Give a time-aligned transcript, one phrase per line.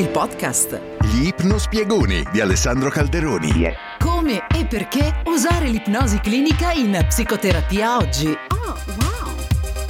[0.00, 0.80] il podcast.
[1.02, 3.70] Gli ipnospiegoni di Alessandro Calderoni.
[3.98, 8.34] Come e perché usare l'ipnosi clinica in psicoterapia oggi.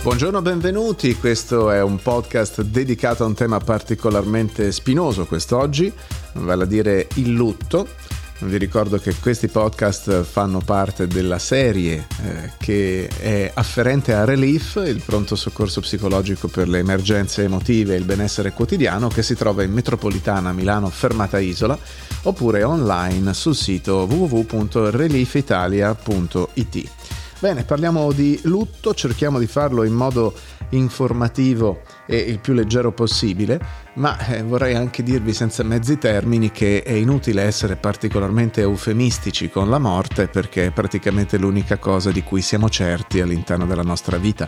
[0.03, 1.15] Buongiorno, benvenuti.
[1.15, 5.93] Questo è un podcast dedicato a un tema particolarmente spinoso quest'oggi,
[6.33, 7.87] vale a dire il lutto.
[8.43, 14.83] Vi ricordo che questi podcast fanno parte della serie eh, che è afferente a Relief,
[14.87, 19.63] il pronto soccorso psicologico per le emergenze emotive e il benessere quotidiano, che si trova
[19.63, 21.79] in metropolitana Milano Fermata Isola
[22.23, 27.10] oppure online sul sito www.reliefitalia.it.
[27.41, 30.35] Bene, parliamo di lutto, cerchiamo di farlo in modo
[30.71, 33.59] informativo e il più leggero possibile,
[33.95, 39.71] ma eh, vorrei anche dirvi senza mezzi termini che è inutile essere particolarmente eufemistici con
[39.71, 44.47] la morte perché è praticamente l'unica cosa di cui siamo certi all'interno della nostra vita.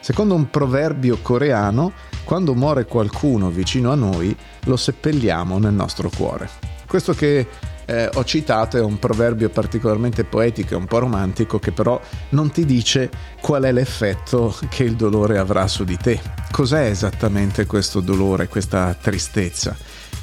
[0.00, 1.92] Secondo un proverbio coreano,
[2.24, 6.50] quando muore qualcuno vicino a noi, lo seppelliamo nel nostro cuore.
[6.88, 7.46] Questo che
[7.92, 12.50] eh, ho citato è un proverbio particolarmente poetico e un po' romantico che però non
[12.50, 16.18] ti dice qual è l'effetto che il dolore avrà su di te.
[16.50, 19.76] Cos'è esattamente questo dolore, questa tristezza?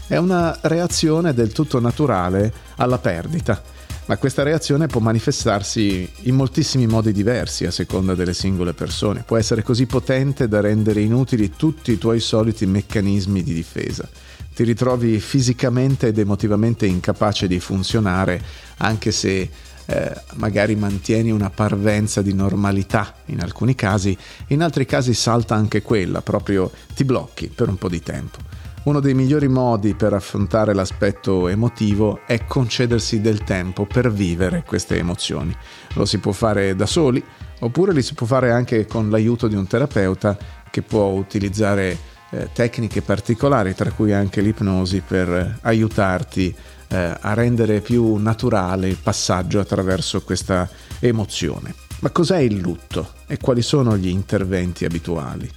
[0.08, 3.62] È una reazione del tutto naturale alla perdita,
[4.10, 9.22] ma questa reazione può manifestarsi in moltissimi modi diversi a seconda delle singole persone.
[9.22, 14.10] Può essere così potente da rendere inutili tutti i tuoi soliti meccanismi di difesa
[14.56, 18.42] ti ritrovi fisicamente ed emotivamente incapace di funzionare
[18.78, 19.50] anche se
[19.86, 25.82] eh, magari mantieni una parvenza di normalità in alcuni casi, in altri casi salta anche
[25.82, 28.40] quella, proprio ti blocchi per un po' di tempo.
[28.82, 34.98] Uno dei migliori modi per affrontare l'aspetto emotivo è concedersi del tempo per vivere queste
[34.98, 35.56] emozioni.
[35.96, 37.24] Lo si può fare da soli
[37.60, 40.38] oppure li si può fare anche con l'aiuto di un terapeuta
[40.72, 41.98] che può utilizzare
[42.32, 46.56] eh, tecniche particolari, tra cui anche l'ipnosi, per aiutarti
[46.88, 50.70] eh, a rendere più naturale il passaggio attraverso questa
[51.00, 51.76] emozione.
[52.00, 55.52] Ma cos'è il lutto e quali sono gli interventi abituali?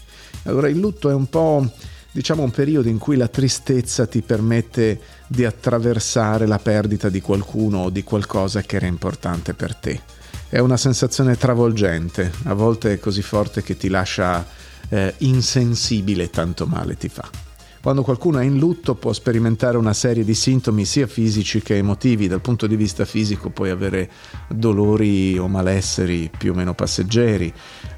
[0.45, 1.71] Allora, il lutto è un po'
[2.13, 7.79] diciamo un periodo in cui la tristezza ti permette di attraversare la perdita di qualcuno
[7.79, 10.01] o di qualcosa che era importante per te.
[10.49, 14.47] È una sensazione travolgente, a volte è così forte che ti lascia
[14.91, 17.52] eh, insensibile tanto male ti fa.
[17.83, 22.29] Quando qualcuno è in lutto può sperimentare una serie di sintomi sia fisici che emotivi.
[22.29, 24.09] Dal punto di vista fisico puoi avere
[24.47, 27.53] dolori o malesseri più o meno passeggeri,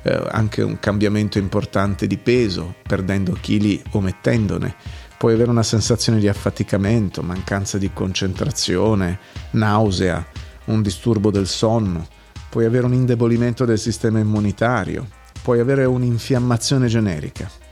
[0.04, 4.74] eh, anche un cambiamento importante di peso, perdendo chili o mettendone.
[5.18, 9.18] Puoi avere una sensazione di affaticamento, mancanza di concentrazione,
[9.50, 10.26] nausea,
[10.64, 12.06] un disturbo del sonno.
[12.48, 15.06] Puoi avere un indebolimento del sistema immunitario,
[15.42, 17.63] puoi avere un'infiammazione generica.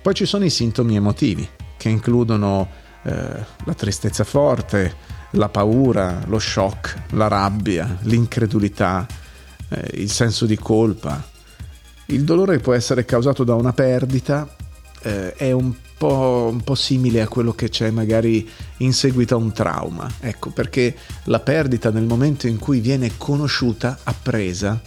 [0.00, 2.68] Poi ci sono i sintomi emotivi, che includono
[3.02, 4.94] eh, la tristezza forte,
[5.32, 9.06] la paura, lo shock, la rabbia, l'incredulità,
[9.68, 11.22] eh, il senso di colpa.
[12.06, 14.48] Il dolore può essere causato da una perdita,
[15.02, 18.48] eh, è un po', un po' simile a quello che c'è magari
[18.78, 23.98] in seguito a un trauma, ecco, perché la perdita nel momento in cui viene conosciuta,
[24.04, 24.80] appresa,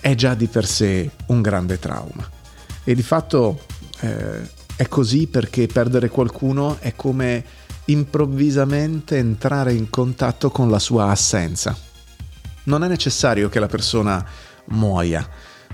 [0.00, 2.28] è già di per sé un grande trauma.
[2.84, 3.64] E di fatto
[4.00, 7.44] eh, è così perché perdere qualcuno è come
[7.86, 11.76] improvvisamente entrare in contatto con la sua assenza.
[12.64, 14.24] Non è necessario che la persona
[14.66, 15.26] muoia,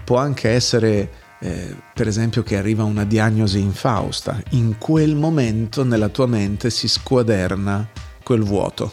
[0.05, 6.09] può anche essere eh, per esempio che arriva una diagnosi infausta, in quel momento nella
[6.09, 7.87] tua mente si squaderna
[8.23, 8.93] quel vuoto.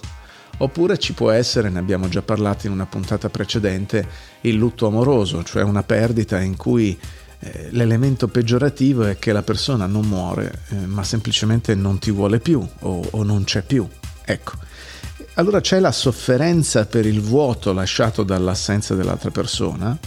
[0.57, 4.05] Oppure ci può essere, ne abbiamo già parlato in una puntata precedente,
[4.41, 6.99] il lutto amoroso, cioè una perdita in cui
[7.41, 12.39] eh, l'elemento peggiorativo è che la persona non muore, eh, ma semplicemente non ti vuole
[12.39, 13.87] più o, o non c'è più.
[14.23, 14.53] Ecco.
[15.35, 19.97] Allora c'è la sofferenza per il vuoto lasciato dall'assenza dell'altra persona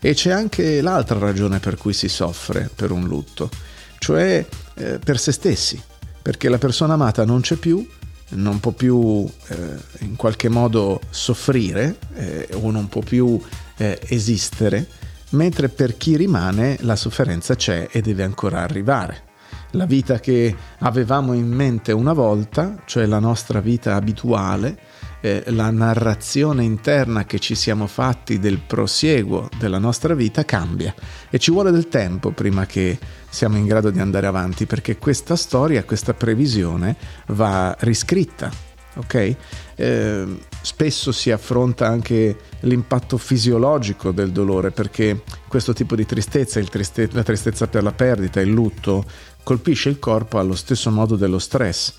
[0.00, 3.50] e c'è anche l'altra ragione per cui si soffre per un lutto,
[3.98, 4.44] cioè
[4.74, 5.80] eh, per se stessi,
[6.20, 7.86] perché la persona amata non c'è più
[8.30, 9.56] non può più eh,
[10.00, 13.40] in qualche modo soffrire eh, o non può più
[13.76, 14.86] eh, esistere,
[15.30, 19.28] mentre per chi rimane la sofferenza c'è e deve ancora arrivare.
[19.72, 24.76] La vita che avevamo in mente una volta, cioè la nostra vita abituale,
[25.20, 30.94] eh, la narrazione interna che ci siamo fatti del prosieguo della nostra vita cambia
[31.28, 32.98] e ci vuole del tempo prima che
[33.28, 36.96] siamo in grado di andare avanti perché questa storia, questa previsione
[37.26, 38.69] va riscritta.
[38.96, 39.36] Ok?
[39.76, 40.24] Eh,
[40.62, 47.22] spesso si affronta anche l'impatto fisiologico del dolore perché questo tipo di tristezza, triste- la
[47.22, 49.04] tristezza per la perdita, il lutto,
[49.42, 51.94] colpisce il corpo allo stesso modo dello stress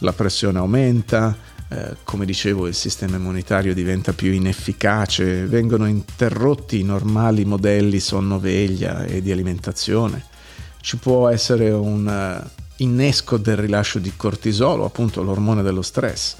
[0.00, 1.36] la pressione aumenta,
[1.68, 9.04] eh, come dicevo il sistema immunitario diventa più inefficace, vengono interrotti i normali modelli sonno-veglia
[9.04, 10.24] e di alimentazione,
[10.80, 16.36] ci può essere un uh, innesco del rilascio di cortisolo, appunto l'ormone dello stress,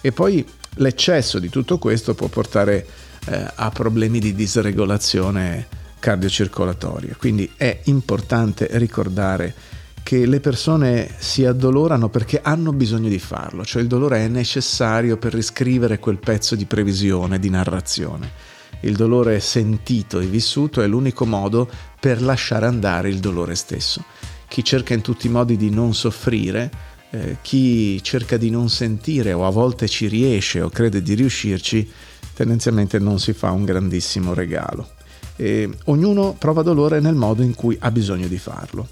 [0.00, 0.46] e poi
[0.76, 2.86] l'eccesso di tutto questo può portare
[3.26, 5.66] eh, a problemi di disregolazione
[5.98, 7.16] cardiocircolatoria.
[7.18, 9.54] Quindi è importante ricordare
[10.02, 15.18] che le persone si addolorano perché hanno bisogno di farlo, cioè il dolore è necessario
[15.18, 18.48] per riscrivere quel pezzo di previsione, di narrazione.
[18.80, 21.68] Il dolore sentito e vissuto è l'unico modo
[22.00, 24.02] per lasciare andare il dolore stesso.
[24.50, 26.70] Chi cerca in tutti i modi di non soffrire,
[27.10, 31.88] eh, chi cerca di non sentire o a volte ci riesce o crede di riuscirci,
[32.34, 34.90] tendenzialmente non si fa un grandissimo regalo.
[35.36, 38.88] E ognuno prova dolore nel modo in cui ha bisogno di farlo.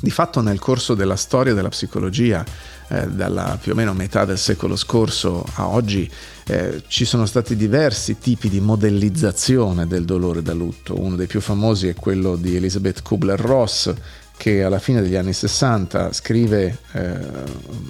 [0.00, 2.44] Di fatto nel corso della storia della psicologia,
[2.88, 6.10] eh, dalla più o meno metà del secolo scorso a oggi,
[6.48, 11.00] eh, ci sono stati diversi tipi di modellizzazione del dolore da lutto.
[11.00, 13.94] Uno dei più famosi è quello di Elizabeth Kubler-Ross,
[14.36, 17.18] che alla fine degli anni 60 scrive, eh,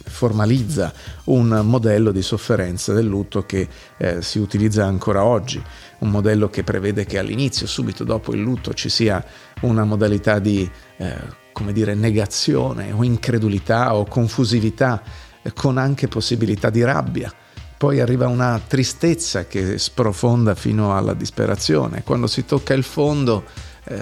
[0.05, 0.93] formalizza
[1.25, 5.63] un modello di sofferenza del lutto che eh, si utilizza ancora oggi,
[6.01, 9.25] un modello che prevede che all'inizio, subito dopo il lutto, ci sia
[9.63, 11.17] una modalità di, eh,
[11.53, 15.03] come dire, negazione o incredulità o confusività,
[15.43, 17.33] eh, con anche possibilità di rabbia.
[17.77, 22.03] Poi arriva una tristezza che sprofonda fino alla disperazione.
[22.05, 23.45] Quando si tocca il fondo,
[23.87, 23.97] eh,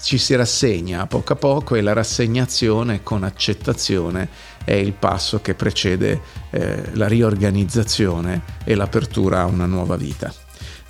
[0.00, 4.28] ci si rassegna a poco a poco e la rassegnazione con accettazione
[4.64, 6.20] è il passo che precede
[6.50, 10.32] eh, la riorganizzazione e l'apertura a una nuova vita.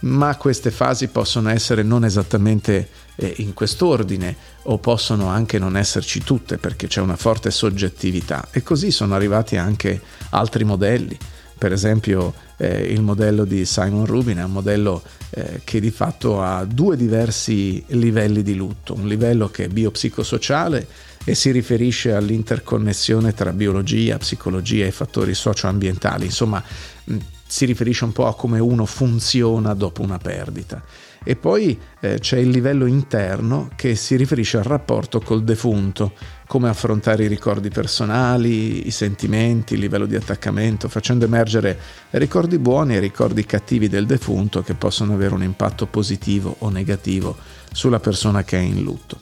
[0.01, 4.35] Ma queste fasi possono essere non esattamente eh, in quest'ordine
[4.65, 9.57] o possono anche non esserci tutte perché c'è una forte soggettività e così sono arrivati
[9.57, 10.01] anche
[10.31, 11.19] altri modelli
[11.59, 16.41] per esempio eh, il modello di Simon Rubin è un modello eh, che di fatto
[16.41, 20.87] ha due diversi livelli di lutto, un livello che è biopsicosociale
[21.25, 26.63] e si riferisce all'interconnessione tra biologia, psicologia e fattori socioambientali, insomma
[27.05, 27.17] mh,
[27.47, 30.83] si riferisce un po' a come uno funziona dopo una perdita.
[31.25, 36.13] E poi eh, c'è il livello interno che si riferisce al rapporto col defunto,
[36.49, 41.79] come affrontare i ricordi personali, i sentimenti, il livello di attaccamento, facendo emergere
[42.13, 47.37] ricordi buoni e ricordi cattivi del defunto che possono avere un impatto positivo o negativo
[47.71, 49.19] sulla persona che è in lutto.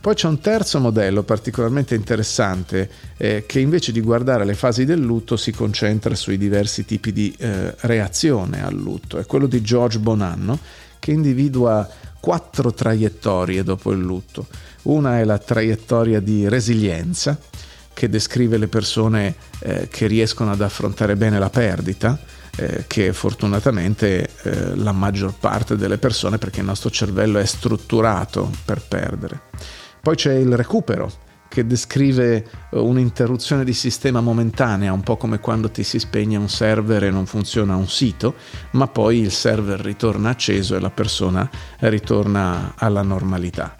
[0.00, 2.88] Poi c'è un terzo modello particolarmente interessante
[3.18, 7.34] eh, che invece di guardare le fasi del lutto si concentra sui diversi tipi di
[7.36, 9.18] eh, reazione al lutto.
[9.18, 10.58] È quello di George Bonanno
[10.98, 11.86] che individua
[12.20, 14.46] quattro traiettorie dopo il lutto.
[14.82, 17.38] Una è la traiettoria di resilienza,
[17.92, 22.18] che descrive le persone eh, che riescono ad affrontare bene la perdita,
[22.56, 28.50] eh, che fortunatamente eh, la maggior parte delle persone, perché il nostro cervello è strutturato
[28.64, 29.40] per perdere.
[30.00, 31.12] Poi c'è il recupero,
[31.50, 32.36] che descrive
[32.70, 37.10] eh, un'interruzione di sistema momentanea, un po' come quando ti si spegne un server e
[37.10, 38.36] non funziona un sito,
[38.72, 41.50] ma poi il server ritorna acceso e la persona
[41.80, 43.74] ritorna alla normalità.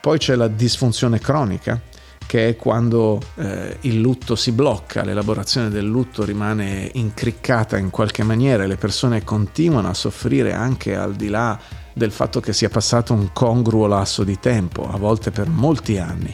[0.00, 1.80] Poi c'è la disfunzione cronica,
[2.24, 8.22] che è quando eh, il lutto si blocca, l'elaborazione del lutto rimane incriccata in qualche
[8.22, 11.58] maniera e le persone continuano a soffrire anche al di là
[11.92, 16.32] del fatto che sia passato un congruo lasso di tempo, a volte per molti anni.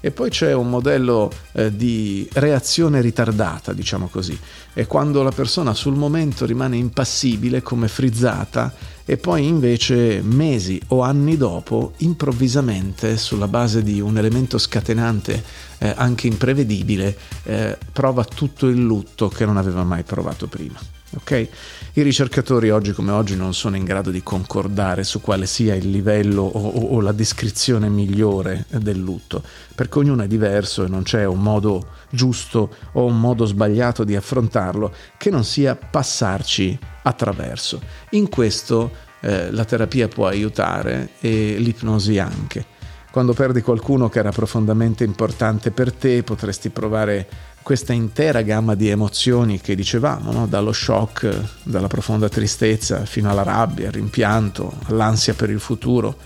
[0.00, 4.38] E poi c'è un modello eh, di reazione ritardata, diciamo così,
[4.72, 8.72] è quando la persona sul momento rimane impassibile come frizzata
[9.04, 15.42] e poi invece mesi o anni dopo, improvvisamente, sulla base di un elemento scatenante
[15.78, 20.78] eh, anche imprevedibile, eh, prova tutto il lutto che non aveva mai provato prima.
[21.16, 21.48] Okay?
[21.94, 25.90] I ricercatori oggi come oggi non sono in grado di concordare su quale sia il
[25.90, 29.42] livello o, o, o, la descrizione migliore del lutto,
[29.74, 34.16] perché ognuno è diverso e non c'è un modo giusto o un modo sbagliato di
[34.16, 37.80] affrontarlo che non sia passarci attraverso.
[38.10, 42.76] In questo eh, la terapia può aiutare e l'ipnosi anche.
[43.10, 47.26] Quando perdi qualcuno che era profondamente importante per te, potresti provare
[47.62, 50.46] questa intera gamma di emozioni che dicevamo, no?
[50.46, 56.16] dallo shock, dalla profonda tristezza fino alla rabbia, al rimpianto, all'ansia per il futuro.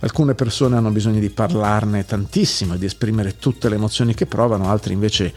[0.00, 4.94] Alcune persone hanno bisogno di parlarne tantissimo, di esprimere tutte le emozioni che provano, altri
[4.94, 5.32] invece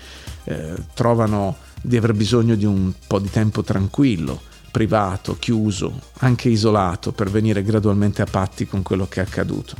[0.45, 4.41] eh, trovano di aver bisogno di un po' di tempo tranquillo,
[4.71, 9.75] privato, chiuso, anche isolato, per venire gradualmente a patti con quello che è accaduto.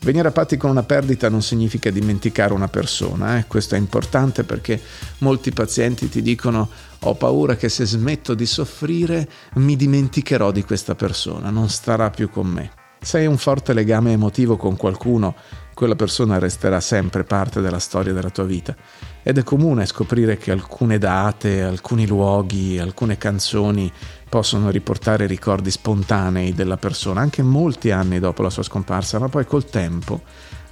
[0.00, 3.46] Venire a patti con una perdita non significa dimenticare una persona, eh?
[3.46, 4.80] questo è importante perché
[5.18, 6.68] molti pazienti ti dicono
[7.00, 12.30] ho paura che se smetto di soffrire mi dimenticherò di questa persona, non starà più
[12.30, 12.70] con me.
[13.00, 15.34] Se hai un forte legame emotivo con qualcuno,
[15.72, 18.74] quella persona resterà sempre parte della storia della tua vita.
[19.22, 23.90] Ed è comune scoprire che alcune date, alcuni luoghi, alcune canzoni
[24.28, 29.46] possono riportare ricordi spontanei della persona, anche molti anni dopo la sua scomparsa, ma poi
[29.46, 30.22] col tempo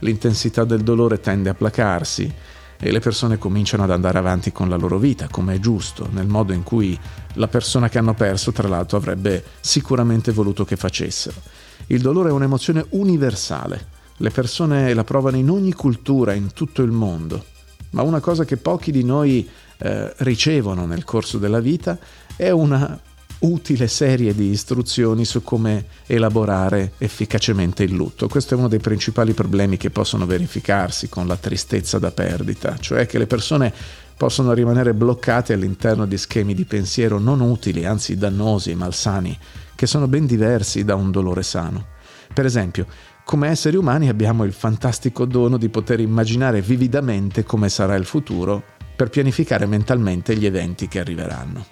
[0.00, 2.32] l'intensità del dolore tende a placarsi
[2.78, 6.26] e le persone cominciano ad andare avanti con la loro vita, come è giusto, nel
[6.26, 6.98] modo in cui
[7.34, 11.40] la persona che hanno perso, tra l'altro, avrebbe sicuramente voluto che facessero.
[11.86, 16.90] Il dolore è un'emozione universale, le persone la provano in ogni cultura, in tutto il
[16.90, 17.44] mondo,
[17.90, 19.48] ma una cosa che pochi di noi
[19.78, 21.98] eh, ricevono nel corso della vita
[22.36, 22.98] è una
[23.40, 28.28] utile serie di istruzioni su come elaborare efficacemente il lutto.
[28.28, 33.06] Questo è uno dei principali problemi che possono verificarsi con la tristezza da perdita, cioè
[33.06, 33.72] che le persone
[34.16, 39.38] possono rimanere bloccate all'interno di schemi di pensiero non utili, anzi dannosi e malsani,
[39.74, 41.94] che sono ben diversi da un dolore sano.
[42.32, 42.86] Per esempio,
[43.24, 48.62] come esseri umani abbiamo il fantastico dono di poter immaginare vividamente come sarà il futuro
[48.96, 51.66] per pianificare mentalmente gli eventi che arriveranno.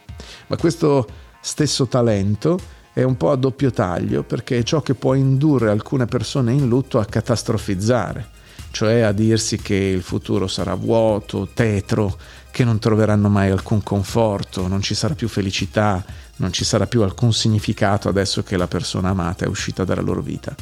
[0.49, 1.06] Ma questo
[1.45, 2.59] stesso talento
[2.95, 6.69] è un po' a doppio taglio perché è ciò che può indurre alcune persone in
[6.69, 8.29] lutto a catastrofizzare,
[8.71, 12.17] cioè a dirsi che il futuro sarà vuoto, tetro,
[12.51, 16.03] che non troveranno mai alcun conforto, non ci sarà più felicità,
[16.37, 20.23] non ci sarà più alcun significato adesso che la persona amata è uscita dalla loro
[20.23, 20.55] vita.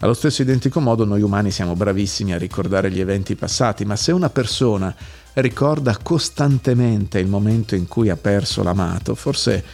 [0.00, 4.12] Allo stesso identico modo noi umani siamo bravissimi a ricordare gli eventi passati, ma se
[4.12, 4.94] una persona
[5.34, 9.64] ricorda costantemente il momento in cui ha perso l'amato, forse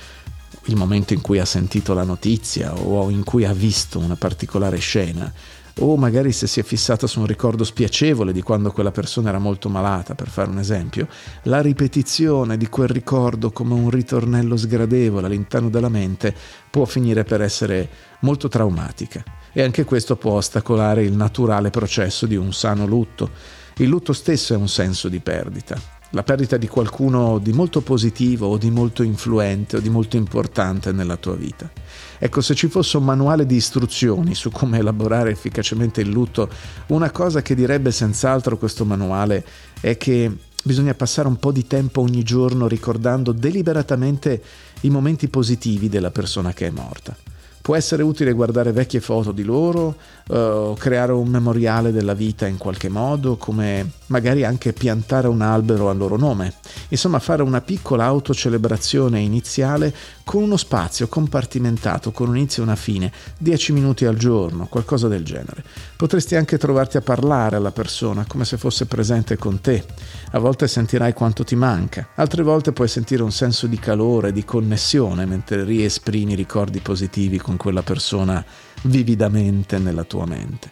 [0.67, 4.79] il momento in cui ha sentito la notizia o in cui ha visto una particolare
[4.79, 5.33] scena,
[5.81, 9.39] o magari se si è fissata su un ricordo spiacevole di quando quella persona era
[9.39, 11.09] molto malata, per fare un esempio,
[11.45, 16.35] la ripetizione di quel ricordo come un ritornello sgradevole all'interno della mente
[16.71, 17.89] può finire per essere
[18.21, 23.31] molto traumatica e anche questo può ostacolare il naturale processo di un sano lutto.
[23.77, 28.47] Il lutto stesso è un senso di perdita la perdita di qualcuno di molto positivo
[28.47, 31.71] o di molto influente o di molto importante nella tua vita.
[32.19, 36.49] Ecco, se ci fosse un manuale di istruzioni su come elaborare efficacemente il lutto,
[36.89, 39.45] una cosa che direbbe senz'altro questo manuale
[39.81, 40.31] è che
[40.63, 44.43] bisogna passare un po' di tempo ogni giorno ricordando deliberatamente
[44.83, 47.17] i momenti positivi della persona che è morta.
[47.63, 49.95] Può essere utile guardare vecchie foto di loro,
[50.29, 55.89] uh, creare un memoriale della vita in qualche modo, come magari anche piantare un albero
[55.89, 56.55] a loro nome.
[56.89, 62.77] Insomma, fare una piccola autocelebrazione iniziale con uno spazio compartimentato, con un inizio e una
[62.77, 65.65] fine, 10 minuti al giorno, qualcosa del genere.
[65.97, 69.85] Potresti anche trovarti a parlare alla persona come se fosse presente con te.
[70.33, 74.45] A volte sentirai quanto ti manca, altre volte puoi sentire un senso di calore, di
[74.45, 78.45] connessione mentre riesprimi ricordi positivi con quella persona
[78.83, 80.71] vividamente nella tua mente.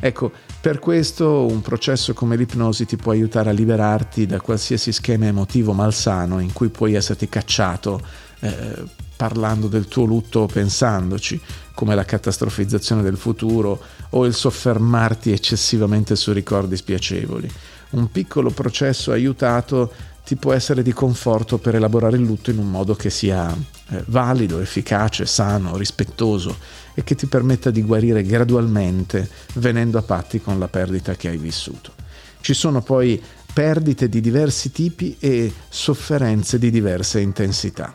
[0.00, 5.26] Ecco, per questo un processo come l'ipnosi ti può aiutare a liberarti da qualsiasi schema
[5.26, 8.02] emotivo malsano in cui puoi esserti cacciato
[8.40, 8.82] eh,
[9.16, 11.40] parlando del tuo lutto pensandoci,
[11.74, 17.50] come la catastrofizzazione del futuro o il soffermarti eccessivamente su ricordi spiacevoli.
[17.90, 19.92] Un piccolo processo aiutato
[20.24, 23.54] ti può essere di conforto per elaborare il lutto in un modo che sia
[23.88, 26.56] eh, valido, efficace, sano, rispettoso
[26.94, 31.36] e che ti permetta di guarire gradualmente venendo a patti con la perdita che hai
[31.36, 31.92] vissuto.
[32.40, 33.22] Ci sono poi
[33.54, 37.94] perdite di diversi tipi e sofferenze di diverse intensità.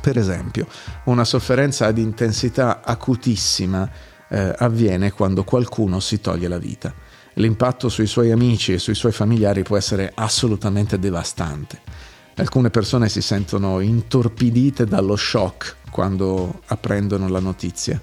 [0.00, 0.66] Per esempio,
[1.04, 3.88] una sofferenza ad intensità acutissima
[4.28, 6.92] eh, avviene quando qualcuno si toglie la vita
[7.34, 11.80] l'impatto sui suoi amici e sui suoi familiari può essere assolutamente devastante.
[12.36, 18.00] Alcune persone si sentono intorpidite dallo shock quando apprendono la notizia,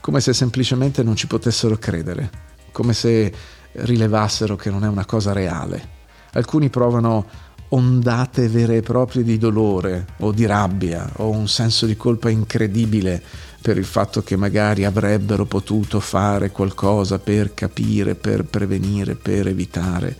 [0.00, 2.30] come se semplicemente non ci potessero credere,
[2.72, 3.32] come se
[3.72, 5.96] rilevassero che non è una cosa reale.
[6.32, 7.26] Alcuni provano
[7.70, 13.22] ondate vere e proprie di dolore o di rabbia o un senso di colpa incredibile
[13.60, 20.16] per il fatto che magari avrebbero potuto fare qualcosa per capire, per prevenire, per evitare.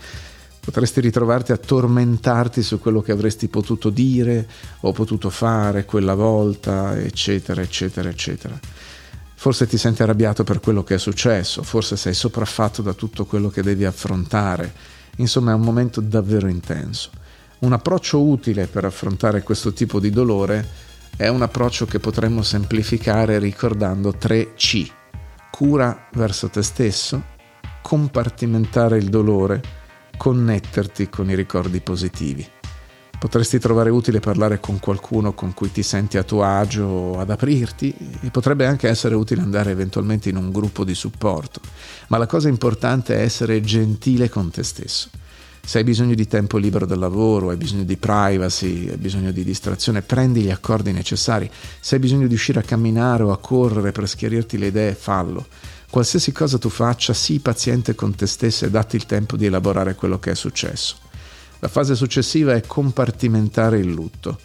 [0.60, 4.46] Potresti ritrovarti a tormentarti su quello che avresti potuto dire
[4.80, 8.58] o potuto fare quella volta, eccetera, eccetera, eccetera.
[9.40, 13.50] Forse ti senti arrabbiato per quello che è successo, forse sei sopraffatto da tutto quello
[13.50, 14.72] che devi affrontare.
[15.18, 17.10] Insomma, è un momento davvero intenso.
[17.60, 20.66] Un approccio utile per affrontare questo tipo di dolore
[21.16, 24.90] è un approccio che potremmo semplificare ricordando tre C.
[25.52, 27.22] Cura verso te stesso,
[27.80, 29.62] compartimentare il dolore,
[30.16, 32.57] connetterti con i ricordi positivi.
[33.18, 37.92] Potresti trovare utile parlare con qualcuno con cui ti senti a tuo agio ad aprirti
[38.20, 41.60] e potrebbe anche essere utile andare eventualmente in un gruppo di supporto,
[42.08, 45.10] ma la cosa importante è essere gentile con te stesso.
[45.60, 49.42] Se hai bisogno di tempo libero dal lavoro, hai bisogno di privacy, hai bisogno di
[49.42, 51.50] distrazione, prendi gli accordi necessari.
[51.80, 55.44] Se hai bisogno di uscire a camminare o a correre per schiarirti le idee, fallo.
[55.90, 59.96] Qualsiasi cosa tu faccia, sii paziente con te stesso e datti il tempo di elaborare
[59.96, 61.07] quello che è successo.
[61.60, 64.38] La fase successiva è compartimentare il lutto.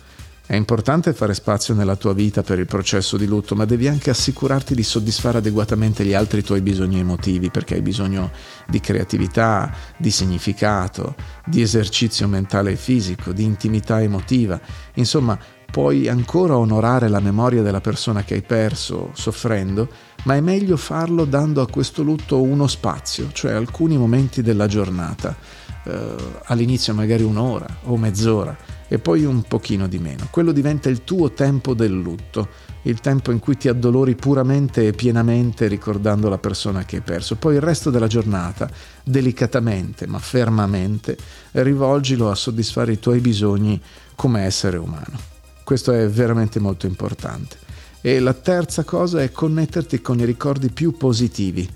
[0.45, 4.09] È importante fare spazio nella tua vita per il processo di lutto, ma devi anche
[4.09, 8.31] assicurarti di soddisfare adeguatamente gli altri tuoi bisogni emotivi, perché hai bisogno
[8.67, 11.15] di creatività, di significato,
[11.45, 14.59] di esercizio mentale e fisico, di intimità emotiva.
[14.95, 15.37] Insomma,
[15.71, 19.87] puoi ancora onorare la memoria della persona che hai perso soffrendo,
[20.23, 25.61] ma è meglio farlo dando a questo lutto uno spazio, cioè alcuni momenti della giornata
[25.85, 28.55] eh, all'inizio magari un'ora o mezz'ora
[28.87, 30.27] e poi un pochino di meno.
[30.29, 32.49] Quello diventa il tuo tempo del lutto,
[32.83, 37.35] il tempo in cui ti addolori puramente e pienamente ricordando la persona che hai perso.
[37.35, 38.69] Poi il resto della giornata,
[39.03, 41.17] delicatamente ma fermamente,
[41.53, 43.81] rivolgilo a soddisfare i tuoi bisogni
[44.15, 45.31] come essere umano.
[45.63, 47.57] Questo è veramente molto importante.
[48.01, 51.67] E la terza cosa è connetterti con i ricordi più positivi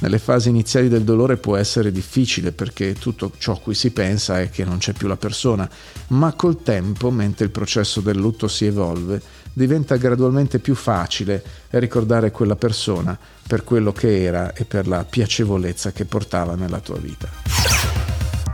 [0.00, 4.40] nelle fasi iniziali del dolore può essere difficile perché tutto ciò a cui si pensa
[4.40, 5.68] è che non c'è più la persona,
[6.08, 9.20] ma col tempo, mentre il processo del lutto si evolve,
[9.52, 15.92] diventa gradualmente più facile ricordare quella persona per quello che era e per la piacevolezza
[15.92, 17.28] che portava nella tua vita.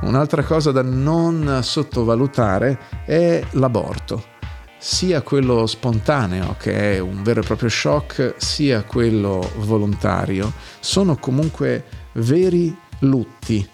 [0.02, 4.34] Un'altra cosa da non sottovalutare è l'aborto
[4.78, 11.85] sia quello spontaneo, che è un vero e proprio shock, sia quello volontario, sono comunque
[12.14, 13.66] veri lutti.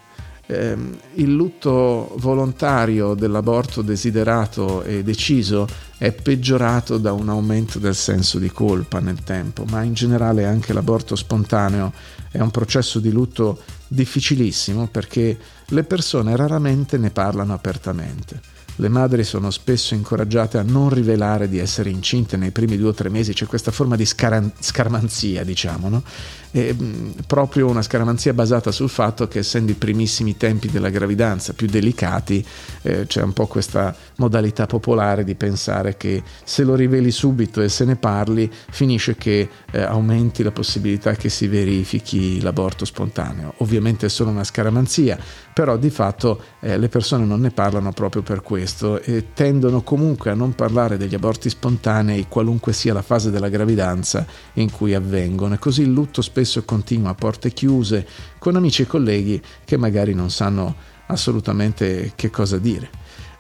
[0.47, 0.77] Eh,
[1.15, 8.51] il lutto volontario dell'aborto desiderato e deciso è peggiorato da un aumento del senso di
[8.51, 11.93] colpa nel tempo, ma in generale anche l'aborto spontaneo
[12.31, 18.41] è un processo di lutto difficilissimo perché le persone raramente ne parlano apertamente.
[18.77, 22.95] Le madri sono spesso incoraggiate a non rivelare di essere incinte nei primi due o
[22.95, 26.03] tre mesi, c'è questa forma di scaran- scaramanzia, diciamo, no?
[26.53, 31.55] E, mh, proprio una scaramanzia basata sul fatto che essendo i primissimi tempi della gravidanza
[31.55, 32.45] più delicati
[32.83, 37.69] eh, c'è un po' questa modalità popolare di pensare che se lo riveli subito e
[37.69, 43.55] se ne parli finisce che eh, aumenti la possibilità che si verifichi l'aborto spontaneo.
[43.59, 45.19] Ovviamente è solo una scaramanzia,
[45.53, 50.31] però di fatto eh, le persone non ne parlano proprio per questo e tendono comunque
[50.31, 55.55] a non parlare degli aborti spontanei qualunque sia la fase della gravidanza in cui avvengono
[55.55, 58.07] e così il lutto spesso spesso continua a porte chiuse
[58.39, 60.75] con amici e colleghi che magari non sanno
[61.07, 62.91] assolutamente che cosa dire.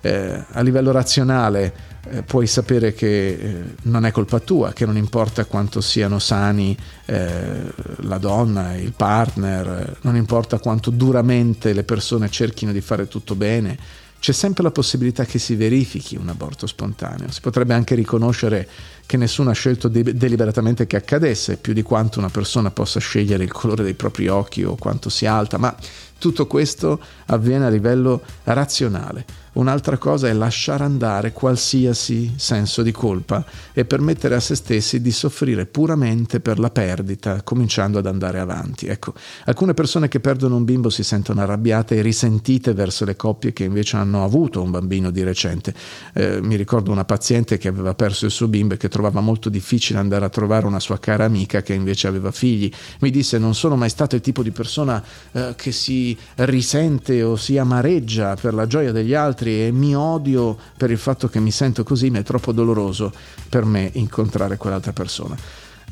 [0.05, 4.97] Eh, a livello razionale eh, puoi sapere che eh, non è colpa tua, che non
[4.97, 12.31] importa quanto siano sani eh, la donna, il partner, non importa quanto duramente le persone
[12.31, 13.79] cerchino di fare tutto bene,
[14.23, 17.33] c'è sempre la possibilità che si verifichi un aborto spontaneo.
[17.33, 18.69] Si potrebbe anche riconoscere
[19.05, 23.43] che nessuno ha scelto de- deliberatamente che accadesse, più di quanto una persona possa scegliere
[23.43, 25.75] il colore dei propri occhi o quanto sia alta, ma
[26.23, 29.41] tutto questo avviene a livello razionale.
[29.55, 35.11] Un'altra cosa è lasciare andare qualsiasi senso di colpa e permettere a se stessi di
[35.11, 38.87] soffrire puramente per la perdita, cominciando ad andare avanti.
[38.87, 39.13] Ecco,
[39.45, 43.65] alcune persone che perdono un bimbo si sentono arrabbiate e risentite verso le coppie che
[43.65, 45.75] invece hanno avuto un bambino di recente.
[46.15, 49.51] Eh, mi ricordo una paziente che aveva perso il suo bimbo e che trovava molto
[49.51, 52.73] difficile andare a trovare una sua cara amica che invece aveva figli.
[53.01, 57.37] Mi disse: Non sono mai stato il tipo di persona eh, che si risente o
[57.37, 61.51] si amareggia per la gioia degli altri e mi odio per il fatto che mi
[61.51, 63.12] sento così, ma è troppo doloroso
[63.48, 65.37] per me incontrare quell'altra persona.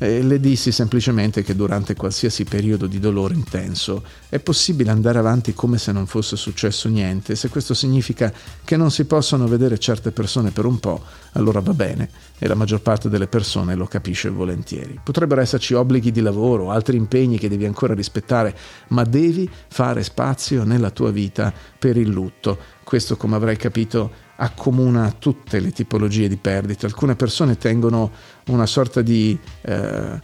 [0.03, 5.53] E le dissi semplicemente che durante qualsiasi periodo di dolore intenso è possibile andare avanti
[5.53, 7.35] come se non fosse successo niente.
[7.35, 8.33] Se questo significa
[8.65, 12.09] che non si possono vedere certe persone per un po', allora va bene
[12.39, 14.99] e la maggior parte delle persone lo capisce volentieri.
[15.03, 20.63] Potrebbero esserci obblighi di lavoro, altri impegni che devi ancora rispettare, ma devi fare spazio
[20.63, 22.57] nella tua vita per il lutto.
[22.83, 26.87] Questo, come avrai capito, accomuna tutte le tipologie di perdite.
[26.87, 28.11] Alcune persone tengono
[28.47, 30.19] una sorta di eh, eh,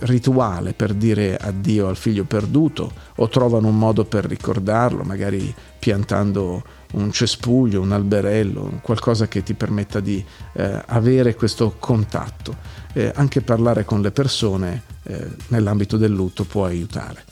[0.00, 6.62] rituale per dire addio al figlio perduto o trovano un modo per ricordarlo, magari piantando
[6.92, 12.56] un cespuglio, un alberello, qualcosa che ti permetta di eh, avere questo contatto.
[12.92, 17.24] Eh, anche parlare con le persone eh, nell'ambito del lutto può aiutare.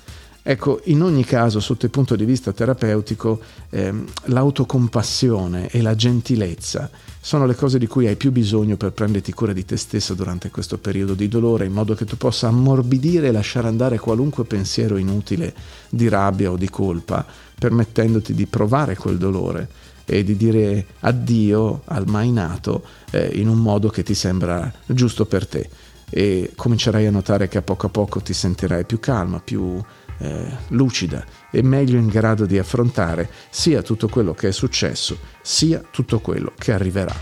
[0.45, 6.91] Ecco, in ogni caso, sotto il punto di vista terapeutico, ehm, l'autocompassione e la gentilezza
[7.21, 10.51] sono le cose di cui hai più bisogno per prenderti cura di te stesso durante
[10.51, 14.97] questo periodo di dolore, in modo che tu possa ammorbidire e lasciare andare qualunque pensiero
[14.97, 15.55] inutile
[15.89, 17.25] di rabbia o di colpa,
[17.57, 19.69] permettendoti di provare quel dolore
[20.05, 25.25] e di dire addio al mai nato eh, in un modo che ti sembra giusto
[25.25, 25.71] per te.
[26.11, 29.81] E comincerai a notare che a poco a poco ti sentirai più calma, più
[30.23, 35.83] eh, lucida e meglio in grado di affrontare sia tutto quello che è successo, sia
[35.91, 37.15] tutto quello che arriverà.